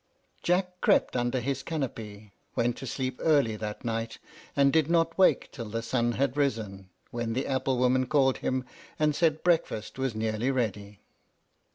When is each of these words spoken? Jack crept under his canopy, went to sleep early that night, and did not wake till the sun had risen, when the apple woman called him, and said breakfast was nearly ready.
Jack 0.41 0.81
crept 0.81 1.15
under 1.15 1.39
his 1.39 1.61
canopy, 1.61 2.33
went 2.55 2.75
to 2.77 2.87
sleep 2.87 3.19
early 3.23 3.55
that 3.55 3.85
night, 3.85 4.17
and 4.55 4.73
did 4.73 4.89
not 4.89 5.15
wake 5.15 5.51
till 5.51 5.69
the 5.69 5.83
sun 5.83 6.13
had 6.13 6.35
risen, 6.35 6.89
when 7.11 7.33
the 7.33 7.45
apple 7.45 7.77
woman 7.77 8.07
called 8.07 8.37
him, 8.39 8.65
and 8.97 9.15
said 9.15 9.43
breakfast 9.43 9.99
was 9.99 10.15
nearly 10.15 10.49
ready. 10.49 11.01